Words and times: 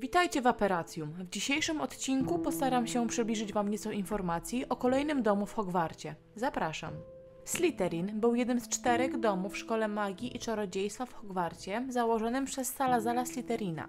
Witajcie 0.00 0.42
w 0.42 0.46
Aperacjum. 0.46 1.12
W 1.12 1.28
dzisiejszym 1.30 1.80
odcinku 1.80 2.38
postaram 2.38 2.86
się 2.86 3.08
przybliżyć 3.08 3.52
Wam 3.52 3.68
nieco 3.68 3.90
informacji 3.90 4.68
o 4.68 4.76
kolejnym 4.76 5.22
domu 5.22 5.46
w 5.46 5.54
Hogwarcie. 5.54 6.14
Zapraszam. 6.36 6.92
Slytherin 7.44 8.20
był 8.20 8.34
jednym 8.34 8.60
z 8.60 8.68
czterech 8.68 9.20
domów 9.20 9.52
w 9.52 9.58
Szkole 9.58 9.88
Magii 9.88 10.36
i 10.36 10.38
Czarodziejstwa 10.38 11.06
w 11.06 11.14
Hogwarcie, 11.14 11.86
założonym 11.88 12.44
przez 12.44 12.68
Salazara 12.68 13.26
Slytherina. 13.26 13.88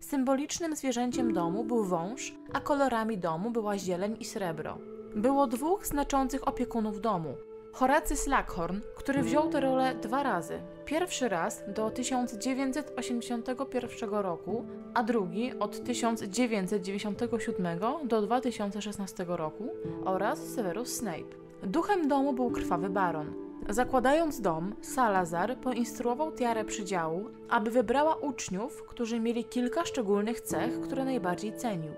Symbolicznym 0.00 0.76
zwierzęciem 0.76 1.32
domu 1.32 1.64
był 1.64 1.84
wąż, 1.84 2.34
a 2.52 2.60
kolorami 2.60 3.18
domu 3.18 3.50
była 3.50 3.78
zieleń 3.78 4.16
i 4.20 4.24
srebro. 4.24 4.78
Było 5.16 5.46
dwóch 5.46 5.86
znaczących 5.86 6.48
opiekunów 6.48 7.00
domu. 7.00 7.34
Horacy 7.72 8.16
Slackhorn, 8.16 8.80
który 8.96 9.22
wziął 9.22 9.48
tę 9.48 9.60
rolę 9.60 9.94
dwa 9.94 10.22
razy. 10.22 10.60
Pierwszy 10.84 11.28
raz 11.28 11.62
do 11.68 11.90
1981 11.90 14.10
roku, 14.10 14.64
a 14.94 15.02
drugi 15.02 15.58
od 15.58 15.84
1997 15.84 17.80
do 18.04 18.22
2016 18.22 19.24
roku 19.28 19.70
oraz 20.04 20.38
Severus 20.38 20.96
Snape. 20.96 21.34
Duchem 21.62 22.08
domu 22.08 22.32
był 22.32 22.50
krwawy 22.50 22.90
baron. 22.90 23.34
Zakładając 23.68 24.40
dom, 24.40 24.74
Salazar 24.80 25.56
poinstruował 25.56 26.32
Tiarę 26.32 26.64
Przydziału, 26.64 27.24
aby 27.48 27.70
wybrała 27.70 28.16
uczniów, 28.16 28.82
którzy 28.82 29.20
mieli 29.20 29.44
kilka 29.44 29.84
szczególnych 29.84 30.40
cech, 30.40 30.80
które 30.80 31.04
najbardziej 31.04 31.56
cenił. 31.56 31.92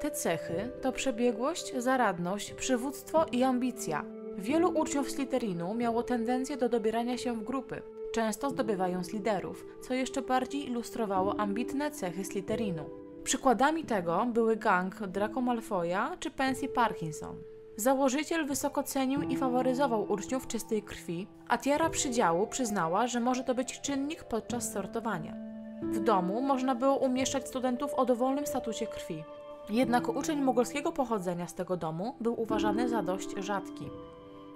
Te 0.00 0.10
cechy 0.10 0.70
to 0.82 0.92
przebiegłość, 0.92 1.74
zaradność, 1.76 2.52
przywództwo 2.52 3.26
i 3.32 3.42
ambicja. 3.42 4.15
Wielu 4.38 4.68
uczniów 4.68 5.10
Slytherinu 5.10 5.74
miało 5.74 6.02
tendencję 6.02 6.56
do 6.56 6.68
dobierania 6.68 7.18
się 7.18 7.32
w 7.32 7.44
grupy, 7.44 7.82
często 8.12 8.50
zdobywając 8.50 9.12
liderów, 9.12 9.66
co 9.80 9.94
jeszcze 9.94 10.22
bardziej 10.22 10.66
ilustrowało 10.66 11.40
ambitne 11.40 11.90
cechy 11.90 12.24
Slytherinu. 12.24 12.84
Przykładami 13.24 13.84
tego 13.84 14.26
były 14.32 14.56
gang 14.56 15.06
Draco 15.06 15.40
Malfoya 15.40 16.16
czy 16.20 16.30
Pansy 16.30 16.68
Parkinson. 16.68 17.36
Założyciel 17.76 18.46
wysoko 18.46 18.82
cenił 18.82 19.22
i 19.22 19.36
faworyzował 19.36 20.12
uczniów 20.12 20.46
czystej 20.46 20.82
krwi, 20.82 21.26
a 21.48 21.58
Tiara 21.58 21.90
Przydziału 21.90 22.46
przyznała, 22.46 23.06
że 23.06 23.20
może 23.20 23.44
to 23.44 23.54
być 23.54 23.80
czynnik 23.80 24.24
podczas 24.24 24.72
sortowania. 24.72 25.34
W 25.82 26.00
domu 26.00 26.42
można 26.42 26.74
było 26.74 26.96
umieszczać 26.96 27.48
studentów 27.48 27.94
o 27.94 28.04
dowolnym 28.04 28.46
statusie 28.46 28.86
krwi. 28.86 29.24
Jednak 29.70 30.08
uczeń 30.08 30.40
mogolskiego 30.40 30.92
pochodzenia 30.92 31.46
z 31.46 31.54
tego 31.54 31.76
domu 31.76 32.14
był 32.20 32.40
uważany 32.40 32.88
za 32.88 33.02
dość 33.02 33.28
rzadki. 33.38 33.90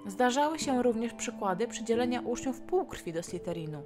Zdarzały 0.05 0.59
się 0.59 0.83
również 0.83 1.13
przykłady 1.13 1.67
przydzielenia 1.67 2.21
uczniów 2.21 2.61
półkrwi 2.61 3.13
do 3.13 3.23
Slytherinu. 3.23 3.83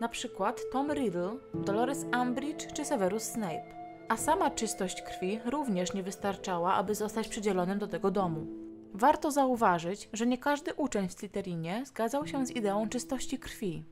Na 0.00 0.08
przykład 0.08 0.60
Tom 0.72 0.92
Riddle, 0.92 1.36
Dolores 1.54 2.06
Umbridge 2.22 2.72
czy 2.72 2.84
Severus 2.84 3.22
Snape. 3.22 3.80
A 4.08 4.16
sama 4.16 4.50
czystość 4.50 5.02
krwi 5.02 5.40
również 5.44 5.94
nie 5.94 6.02
wystarczała, 6.02 6.74
aby 6.74 6.94
zostać 6.94 7.28
przydzielonym 7.28 7.78
do 7.78 7.86
tego 7.86 8.10
domu. 8.10 8.46
Warto 8.94 9.30
zauważyć, 9.30 10.08
że 10.12 10.26
nie 10.26 10.38
każdy 10.38 10.74
uczeń 10.74 11.08
w 11.08 11.12
Slytherinie 11.12 11.82
zgadzał 11.86 12.26
się 12.26 12.46
z 12.46 12.50
ideą 12.50 12.88
czystości 12.88 13.38
krwi. 13.38 13.84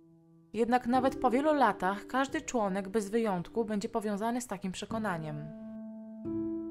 Jednak 0.53 0.87
nawet 0.87 1.21
po 1.21 1.31
wielu 1.31 1.55
latach 1.55 2.07
każdy 2.07 2.41
członek 2.41 2.89
bez 2.89 3.11
wyjątku 3.11 3.65
będzie 3.65 3.89
powiązany 3.89 4.41
z 4.41 4.47
takim 4.47 4.73
przekonaniem. 4.73 5.68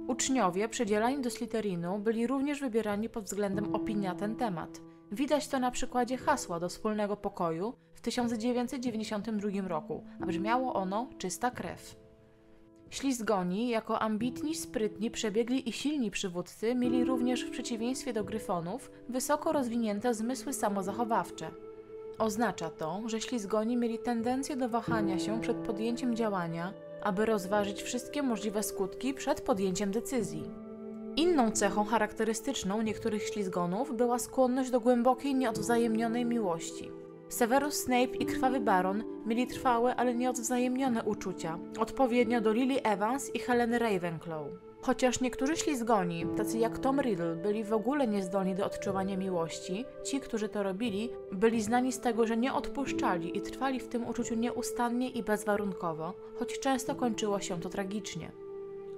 Uczniowie 0.08 0.69
przydzielani 0.69 1.22
do 1.22 1.30
Slytherinu 1.30 2.00
byli 2.00 2.27
również 2.27 2.59
wybierani 2.59 3.09
pod 3.09 3.23
względem 3.23 3.75
opinii 3.75 4.08
na 4.08 4.16
ten 4.16 4.36
temat. 4.36 4.81
Widać 5.11 5.47
to 5.47 5.59
na 5.59 5.72
przykładzie 5.72 6.17
hasła 6.17 6.59
do 6.59 6.69
wspólnego 6.69 7.17
pokoju 7.17 7.73
w 7.94 8.02
1992 8.02 9.67
roku, 9.67 10.03
a 10.22 10.25
brzmiało 10.25 10.73
ono 10.73 11.09
czysta 11.17 11.52
krew. 11.52 11.95
Ślizgoni, 12.89 13.69
jako 13.69 13.99
ambitni, 13.99 14.55
sprytni, 14.55 15.11
przebiegli 15.11 15.69
i 15.69 15.73
silni 15.73 16.11
przywódcy, 16.11 16.75
mieli 16.75 17.05
również 17.05 17.45
w 17.45 17.52
przeciwieństwie 17.52 18.14
do 18.14 18.23
gryfonów 18.23 18.92
wysoko 19.09 19.52
rozwinięte 19.52 20.14
zmysły 20.14 20.53
samozachowawcze. 20.53 21.52
Oznacza 22.17 22.70
to, 22.70 23.02
że 23.05 23.21
ślizgoni 23.21 23.77
mieli 23.77 23.99
tendencję 23.99 24.55
do 24.55 24.70
wahania 24.70 25.20
się 25.20 25.42
przed 25.42 25.58
podjęciem 25.58 26.15
działania, 26.15 26.73
aby 27.08 27.26
rozważyć 27.26 27.84
wszystkie 27.84 28.23
możliwe 28.23 28.64
skutki 28.64 29.14
przed 29.14 29.42
podjęciem 29.42 29.92
decyzji. 29.92 30.44
Inną 31.16 31.52
cechą 31.52 31.86
charakterystyczną 31.86 32.82
niektórych 32.82 33.23
ślizgonów 33.23 33.98
była 33.98 34.20
skłonność 34.20 34.70
do 34.70 34.80
głębokiej, 34.80 35.36
nieodwzajemnionej 35.36 36.26
miłości. 36.26 36.92
Severus 37.30 37.76
Snape 37.76 38.16
i 38.20 38.26
Krwawy 38.26 38.60
Baron 38.60 39.04
mieli 39.26 39.48
trwałe, 39.48 39.95
ale 39.95 40.16
nieodwzajemnione 40.16 41.04
uczucia, 41.04 41.60
odpowiednio 41.80 42.42
do 42.42 42.54
Lily 42.54 42.84
Evans 42.84 43.36
i 43.36 43.39
Heleny 43.39 43.80
Ravenclaw. 43.80 44.48
Chociaż 44.87 45.21
niektórzy 45.21 45.58
ślizgoni, 45.58 46.25
tacy 46.37 46.58
jak 46.58 46.80
Tom 46.80 47.02
Riddle, 47.02 47.36
byli 47.36 47.64
w 47.64 47.73
ogóle 47.73 48.08
niezdolni 48.08 48.55
do 48.55 48.65
odczuwania 48.65 49.17
miłości, 49.17 49.86
ci, 50.03 50.20
którzy 50.20 50.49
to 50.49 50.64
robili, 50.64 51.09
byli 51.31 51.61
znani 51.61 51.92
z 51.92 51.99
tego, 51.99 52.27
że 52.27 52.37
nie 52.37 52.53
odpuszczali 52.53 53.37
i 53.37 53.42
trwali 53.42 53.80
w 53.80 53.87
tym 53.87 54.08
uczuciu 54.08 54.36
nieustannie 54.36 55.09
i 55.09 55.23
bezwarunkowo, 55.23 56.14
choć 56.39 56.59
często 56.59 56.95
kończyło 56.95 57.39
się 57.39 57.59
to 57.59 57.70
tragicznie. 57.70 58.31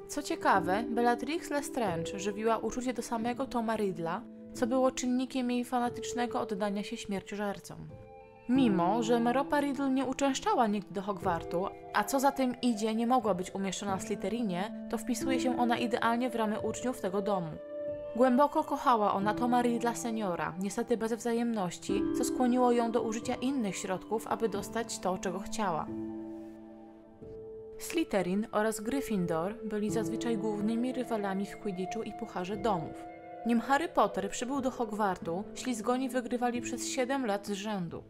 Co 0.07 0.23
ciekawe, 0.23 0.83
Bellatrix 0.89 1.49
Lestrange 1.49 2.19
żywiła 2.19 2.57
uczucie 2.57 2.93
do 2.93 3.01
samego 3.01 3.45
Toma 3.45 3.75
Riddla, 3.75 4.21
co 4.53 4.67
było 4.67 4.91
czynnikiem 4.91 5.51
jej 5.51 5.65
fanatycznego 5.65 6.41
oddania 6.41 6.83
się 6.83 6.97
śmierciożercom. 6.97 7.77
Mimo, 8.49 9.03
że 9.03 9.19
Meropa 9.19 9.59
Riddle 9.59 9.89
nie 9.89 10.05
uczęszczała 10.05 10.67
nigdy 10.67 10.93
do 10.93 11.01
Hogwartu, 11.01 11.67
a 11.93 12.03
co 12.03 12.19
za 12.19 12.31
tym 12.31 12.61
idzie 12.61 12.95
nie 12.95 13.07
mogła 13.07 13.33
być 13.33 13.55
umieszczona 13.55 13.97
w 13.97 14.03
Slytherinie, 14.03 14.87
to 14.89 14.97
wpisuje 14.97 15.39
się 15.39 15.59
ona 15.59 15.77
idealnie 15.77 16.29
w 16.29 16.35
ramy 16.35 16.59
uczniów 16.59 17.01
tego 17.01 17.21
domu. 17.21 17.51
Głęboko 18.15 18.63
kochała 18.63 19.13
ona 19.13 19.33
Toma 19.33 19.61
Riddla 19.61 19.95
seniora, 19.95 20.53
niestety 20.59 20.97
bez 20.97 21.13
wzajemności, 21.13 22.01
co 22.17 22.23
skłoniło 22.23 22.71
ją 22.71 22.91
do 22.91 23.01
użycia 23.01 23.35
innych 23.35 23.77
środków, 23.77 24.27
aby 24.27 24.49
dostać 24.49 24.99
to, 24.99 25.17
czego 25.17 25.39
chciała. 25.39 25.87
Slytherin 27.79 28.47
oraz 28.51 28.79
Gryffindor 28.79 29.55
byli 29.65 29.91
zazwyczaj 29.91 30.37
głównymi 30.37 30.93
rywalami 30.93 31.45
w 31.45 31.57
Quidditchu 31.57 32.03
i 32.03 32.13
Pucharze 32.13 32.57
Domów. 32.57 33.03
Nim 33.45 33.59
Harry 33.59 33.87
Potter 33.87 34.29
przybył 34.29 34.61
do 34.61 34.71
Hogwartu, 34.71 35.43
ślizgoni 35.55 36.09
wygrywali 36.09 36.61
przez 36.61 36.87
7 36.87 37.25
lat 37.25 37.47
z 37.47 37.51
rzędu. 37.51 38.03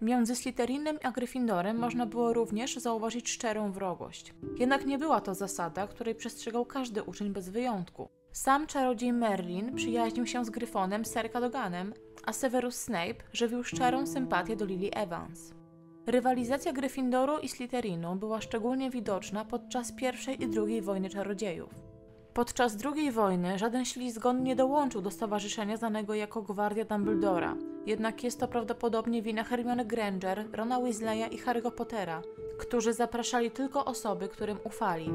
Między 0.00 0.36
Slytherinem 0.36 0.98
a 1.02 1.10
Gryffindorem 1.10 1.78
można 1.78 2.06
było 2.06 2.32
również 2.32 2.76
zauważyć 2.76 3.30
szczerą 3.30 3.72
wrogość. 3.72 4.34
Jednak 4.58 4.86
nie 4.86 4.98
była 4.98 5.20
to 5.20 5.34
zasada, 5.34 5.86
której 5.86 6.14
przestrzegał 6.14 6.64
każdy 6.66 7.02
uczeń 7.02 7.30
bez 7.30 7.48
wyjątku. 7.48 8.08
Sam 8.32 8.66
czarodziej 8.66 9.12
Merlin 9.12 9.74
przyjaźnił 9.74 10.26
się 10.26 10.44
z 10.44 10.50
Gryfonem 10.50 11.04
Sir 11.04 11.32
Cadoganem, 11.32 11.94
a 12.26 12.32
Severus 12.32 12.76
Snape 12.76 13.14
żywił 13.32 13.64
szczerą 13.64 14.06
sympatię 14.06 14.56
do 14.56 14.64
Lily 14.64 14.90
Evans. 14.90 15.54
Rywalizacja 16.06 16.72
Gryffindoru 16.72 17.38
i 17.38 17.48
Slytherinu 17.48 18.16
była 18.16 18.40
szczególnie 18.40 18.90
widoczna 18.90 19.44
podczas 19.44 19.92
I 19.92 20.44
i 20.44 20.48
II 20.56 20.82
wojny 20.82 21.10
czarodziejów. 21.10 21.70
Podczas 22.34 22.76
II 22.84 23.12
wojny 23.12 23.58
żaden 23.58 23.84
ślizgon 23.84 24.42
nie 24.42 24.56
dołączył 24.56 25.02
do 25.02 25.10
stowarzyszenia 25.10 25.76
znanego 25.76 26.14
jako 26.14 26.42
Gwardia 26.42 26.84
Dumbledora, 26.84 27.56
jednak 27.86 28.24
jest 28.24 28.40
to 28.40 28.48
prawdopodobnie 28.48 29.22
wina 29.22 29.44
Hermione 29.44 29.84
Granger, 29.84 30.44
Rona 30.52 30.80
Weasleya 30.80 31.34
i 31.34 31.38
Harry'ego 31.38 31.70
Pottera, 31.70 32.22
którzy 32.58 32.92
zapraszali 32.92 33.50
tylko 33.50 33.84
osoby, 33.84 34.28
którym 34.28 34.58
ufali. 34.64 35.10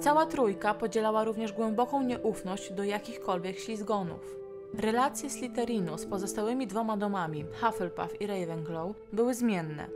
Cała 0.00 0.26
trójka 0.26 0.74
podzielała 0.74 1.24
również 1.24 1.52
głęboką 1.52 2.02
nieufność 2.02 2.72
do 2.72 2.84
jakichkolwiek 2.84 3.58
ślizgonów. 3.58 4.36
Relacje 4.74 5.30
Slytherinu 5.30 5.98
z 5.98 6.06
pozostałymi 6.06 6.66
dwoma 6.66 6.96
domami, 6.96 7.44
Hufflepuff 7.60 8.20
i 8.20 8.26
Ravenclaw, 8.26 8.90
były 9.12 9.34
zmienne. 9.34 9.88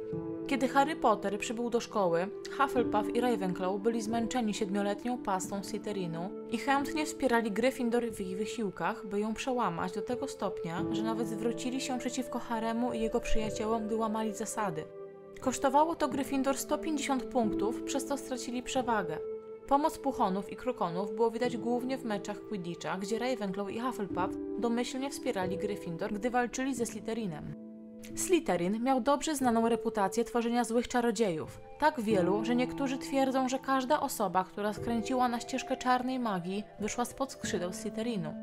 Kiedy 0.49 0.69
Harry 0.69 0.97
Potter 0.97 1.39
przybył 1.39 1.71
do 1.71 1.81
szkoły, 1.81 2.29
Hufflepuff 2.57 3.15
i 3.15 3.21
Ravenclaw 3.21 3.81
byli 3.81 4.03
zmęczeni 4.03 4.55
siedmioletnią 4.55 5.19
pastą 5.19 5.65
Slytherinu 5.65 6.31
i 6.51 6.59
chętnie 6.59 7.07
wspierali 7.07 7.53
Gryffindor 7.53 8.11
w 8.13 8.21
ich 8.21 8.39
wysiłkach, 8.39 9.07
by 9.07 9.21
ją 9.21 9.35
przełamać 9.35 9.93
do 9.93 10.03
tego 10.03 10.29
stopnia, 10.29 10.85
że 10.93 11.03
nawet 11.03 11.29
zwrócili 11.29 11.81
się 11.81 11.99
przeciwko 11.99 12.39
Haremu 12.39 12.93
i 12.93 13.01
jego 13.01 13.21
przyjaciołom, 13.21 13.87
gdy 13.87 13.97
łamali 13.97 14.35
zasady. 14.35 14.85
Kosztowało 15.41 15.95
to 15.95 16.09
Gryffindor 16.09 16.59
150 16.59 17.25
punktów, 17.25 17.83
przez 17.83 18.05
co 18.05 18.17
stracili 18.17 18.63
przewagę. 18.63 19.19
Pomoc 19.67 19.99
Puchonów 19.99 20.53
i 20.53 20.57
Krukonów 20.57 21.15
było 21.15 21.31
widać 21.31 21.57
głównie 21.57 21.99
w 21.99 22.05
meczach 22.05 22.41
Quidditcha, 22.41 22.99
gdzie 22.99 23.19
Ravenclaw 23.19 23.71
i 23.71 23.81
Hufflepuff 23.81 24.37
domyślnie 24.59 25.11
wspierali 25.11 25.59
Gryffindor, 25.59 26.13
gdy 26.13 26.31
walczyli 26.31 26.75
ze 26.75 26.87
Slytherinem. 26.87 27.68
Slytherin 28.17 28.83
miał 28.83 29.01
dobrze 29.01 29.37
znaną 29.37 29.69
reputację 29.69 30.25
tworzenia 30.25 30.65
złych 30.65 30.89
czarodziejów. 30.89 31.61
Tak 31.79 32.01
wielu, 32.01 32.45
że 32.45 32.57
niektórzy 32.57 32.99
twierdzą, 32.99 33.49
że 33.49 33.59
każda 33.59 34.01
osoba, 34.01 34.45
która 34.45 34.73
skręciła 34.73 35.29
na 35.29 35.41
ścieżkę 35.41 35.77
czarnej 35.77 36.19
magii, 36.19 36.65
wyszła 36.81 37.05
spod 37.05 37.33
skrzydeł 37.33 37.73
Slytherinu. 37.73 38.35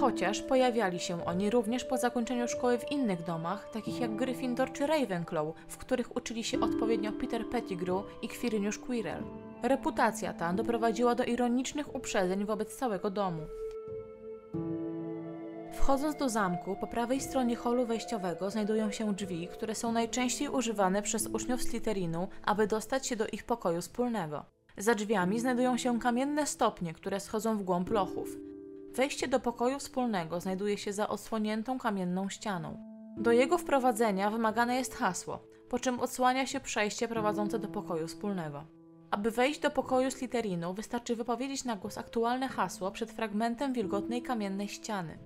Chociaż 0.00 0.42
pojawiali 0.42 1.00
się 1.00 1.24
oni 1.24 1.50
również 1.50 1.84
po 1.84 1.96
zakończeniu 1.96 2.48
szkoły 2.48 2.78
w 2.78 2.92
innych 2.92 3.24
domach, 3.24 3.70
takich 3.72 4.00
jak 4.00 4.16
Gryffindor 4.16 4.72
czy 4.72 4.86
Ravenclaw, 4.86 5.46
w 5.68 5.76
których 5.76 6.16
uczyli 6.16 6.44
się 6.44 6.60
odpowiednio 6.60 7.12
Peter 7.12 7.46
Pettigrew 7.46 8.04
i 8.22 8.28
Quirinius 8.28 8.78
Quirrell. 8.78 9.22
Reputacja 9.62 10.32
ta 10.32 10.52
doprowadziła 10.52 11.14
do 11.14 11.24
ironicznych 11.24 11.94
uprzedzeń 11.94 12.44
wobec 12.44 12.76
całego 12.76 13.10
domu. 13.10 13.42
Wchodząc 15.88 16.16
do 16.16 16.28
zamku, 16.28 16.76
po 16.76 16.86
prawej 16.86 17.20
stronie 17.20 17.56
holu 17.56 17.86
wejściowego 17.86 18.50
znajdują 18.50 18.90
się 18.90 19.14
drzwi, 19.14 19.48
które 19.48 19.74
są 19.74 19.92
najczęściej 19.92 20.48
używane 20.48 21.02
przez 21.02 21.26
uczniów 21.26 21.62
Slytherinu, 21.62 22.28
aby 22.44 22.66
dostać 22.66 23.06
się 23.06 23.16
do 23.16 23.26
ich 23.26 23.44
pokoju 23.44 23.80
wspólnego. 23.80 24.44
Za 24.78 24.94
drzwiami 24.94 25.40
znajdują 25.40 25.76
się 25.76 25.98
kamienne 25.98 26.46
stopnie, 26.46 26.94
które 26.94 27.20
schodzą 27.20 27.58
w 27.58 27.62
głąb 27.62 27.90
lochów. 27.90 28.36
Wejście 28.94 29.28
do 29.28 29.40
pokoju 29.40 29.78
wspólnego 29.78 30.40
znajduje 30.40 30.78
się 30.78 30.92
za 30.92 31.08
odsłoniętą 31.08 31.78
kamienną 31.78 32.28
ścianą. 32.28 32.76
Do 33.16 33.32
jego 33.32 33.58
wprowadzenia 33.58 34.30
wymagane 34.30 34.76
jest 34.76 34.94
hasło, 34.94 35.42
po 35.68 35.78
czym 35.78 36.00
odsłania 36.00 36.46
się 36.46 36.60
przejście 36.60 37.08
prowadzące 37.08 37.58
do 37.58 37.68
pokoju 37.68 38.06
wspólnego. 38.06 38.64
Aby 39.10 39.30
wejść 39.30 39.60
do 39.60 39.70
pokoju 39.70 40.10
Slytherinu, 40.10 40.74
wystarczy 40.74 41.16
wypowiedzieć 41.16 41.64
na 41.64 41.76
głos 41.76 41.98
aktualne 41.98 42.48
hasło 42.48 42.90
przed 42.90 43.12
fragmentem 43.12 43.72
wilgotnej 43.72 44.22
kamiennej 44.22 44.68
ściany. 44.68 45.18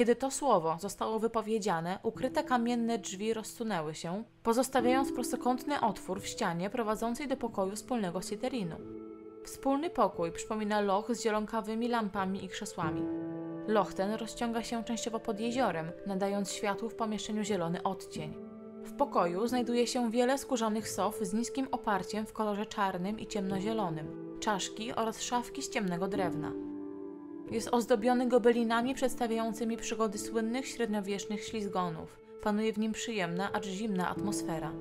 Kiedy 0.00 0.16
to 0.16 0.30
słowo 0.30 0.76
zostało 0.80 1.18
wypowiedziane, 1.18 1.98
ukryte 2.02 2.44
kamienne 2.44 2.98
drzwi 2.98 3.34
rozsunęły 3.34 3.94
się, 3.94 4.24
pozostawiając 4.42 5.12
prostokątny 5.12 5.80
otwór 5.80 6.20
w 6.20 6.26
ścianie 6.26 6.70
prowadzącej 6.70 7.28
do 7.28 7.36
pokoju 7.36 7.76
wspólnego 7.76 8.22
Slytherinu. 8.22 8.76
Wspólny 9.44 9.90
pokój 9.90 10.32
przypomina 10.32 10.80
loch 10.80 11.14
z 11.14 11.22
zielonkawymi 11.22 11.88
lampami 11.88 12.44
i 12.44 12.48
krzesłami. 12.48 13.02
Loch 13.68 13.94
ten 13.94 14.14
rozciąga 14.14 14.62
się 14.62 14.84
częściowo 14.84 15.20
pod 15.20 15.40
jeziorem, 15.40 15.92
nadając 16.06 16.52
światłu 16.52 16.88
w 16.88 16.94
pomieszczeniu 16.94 17.42
zielony 17.42 17.82
odcień. 17.82 18.34
W 18.84 18.92
pokoju 18.92 19.46
znajduje 19.46 19.86
się 19.86 20.10
wiele 20.10 20.38
skórzanych 20.38 20.88
sof 20.88 21.18
z 21.20 21.32
niskim 21.34 21.68
oparciem 21.70 22.26
w 22.26 22.32
kolorze 22.32 22.66
czarnym 22.66 23.20
i 23.20 23.26
ciemnozielonym, 23.26 24.36
czaszki 24.40 24.92
oraz 24.92 25.22
szafki 25.22 25.62
z 25.62 25.70
ciemnego 25.70 26.08
drewna. 26.08 26.52
Jest 27.50 27.68
ozdobiony 27.72 28.28
gobelinami 28.28 28.94
przedstawiającymi 28.94 29.76
przygody 29.76 30.18
słynnych 30.18 30.66
średniowiecznych 30.66 31.44
ślizgonów. 31.44 32.16
Panuje 32.42 32.72
w 32.72 32.78
nim 32.78 32.92
przyjemna, 32.92 33.52
acz 33.52 33.66
zimna 33.66 34.10
atmosfera. 34.10 34.72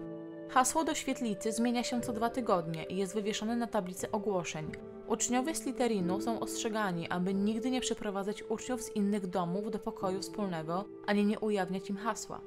Hasło 0.49 0.83
do 0.83 0.95
świetlicy 0.95 1.51
zmienia 1.51 1.83
się 1.83 2.01
co 2.01 2.13
dwa 2.13 2.29
tygodnie 2.29 2.83
i 2.83 2.97
jest 2.97 3.13
wywieszone 3.13 3.55
na 3.55 3.67
tablicy 3.67 4.11
ogłoszeń. 4.11 4.71
Uczniowie 5.07 5.55
Slytherinu 5.55 6.21
są 6.21 6.39
ostrzegani, 6.39 7.09
aby 7.09 7.33
nigdy 7.33 7.71
nie 7.71 7.81
przeprowadzać 7.81 8.43
uczniów 8.43 8.81
z 8.81 8.95
innych 8.95 9.27
domów 9.27 9.71
do 9.71 9.79
pokoju 9.79 10.19
wspólnego, 10.19 10.85
ani 11.05 11.25
nie 11.25 11.39
ujawniać 11.39 11.89
im 11.89 11.97
hasła. 11.97 12.41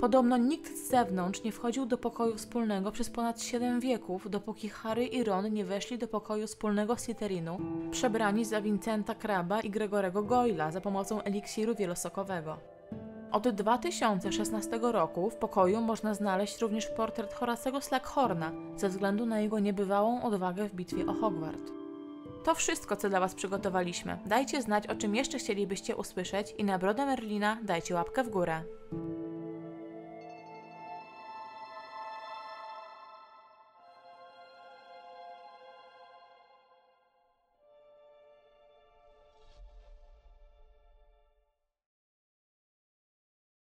Podobno 0.00 0.36
nikt 0.36 0.76
z 0.76 0.88
zewnątrz 0.88 1.42
nie 1.42 1.52
wchodził 1.52 1.86
do 1.86 1.98
pokoju 1.98 2.36
wspólnego 2.36 2.92
przez 2.92 3.10
ponad 3.10 3.42
7 3.42 3.80
wieków, 3.80 4.30
dopóki 4.30 4.68
Harry 4.68 5.06
i 5.06 5.24
Ron 5.24 5.52
nie 5.52 5.64
weszli 5.64 5.98
do 5.98 6.08
pokoju 6.08 6.46
wspólnego 6.46 6.96
Slytherinu, 6.96 7.58
przebrani 7.90 8.44
za 8.44 8.60
Vincenta 8.60 9.14
Kraba 9.14 9.60
i 9.60 9.70
Gregorego 9.70 10.22
Goyla 10.22 10.70
za 10.70 10.80
pomocą 10.80 11.22
eliksiru 11.22 11.74
wielosokowego. 11.74 12.56
Od 13.32 13.48
2016 13.48 14.78
roku 14.82 15.30
w 15.30 15.36
pokoju 15.36 15.80
można 15.80 16.14
znaleźć 16.14 16.60
również 16.60 16.86
portret 16.86 17.34
Horacego 17.34 17.80
Slackhorna 17.80 18.52
ze 18.76 18.88
względu 18.88 19.26
na 19.26 19.40
jego 19.40 19.58
niebywałą 19.58 20.22
odwagę 20.22 20.68
w 20.68 20.74
bitwie 20.74 21.06
o 21.06 21.12
Hogwart. 21.12 21.70
To 22.44 22.54
wszystko, 22.54 22.96
co 22.96 23.08
dla 23.08 23.20
Was 23.20 23.34
przygotowaliśmy. 23.34 24.18
Dajcie 24.26 24.62
znać, 24.62 24.86
o 24.86 24.94
czym 24.94 25.14
jeszcze 25.14 25.38
chcielibyście 25.38 25.96
usłyszeć 25.96 26.54
i 26.58 26.64
na 26.64 26.78
brodę 26.78 27.06
Merlina 27.06 27.58
dajcie 27.62 27.94
łapkę 27.94 28.24
w 28.24 28.30
górę. 28.30 28.62